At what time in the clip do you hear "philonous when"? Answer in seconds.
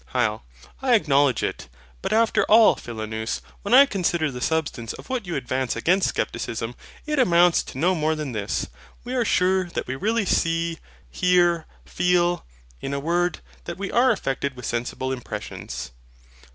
2.75-3.75